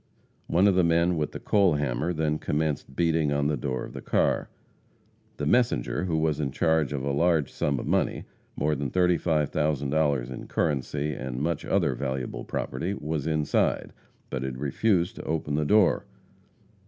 [0.47, 3.93] One of the men with the coal hammer then commenced beating in the door of
[3.93, 4.49] the car.
[5.37, 8.23] The messenger, who was in charge of a large sum of money
[8.55, 13.93] more than $35,000 in currency, and much other valuable property was inside,
[14.31, 16.07] but had refused to open the door.